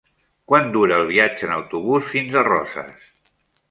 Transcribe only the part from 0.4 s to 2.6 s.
Quant dura el viatge en autobús fins a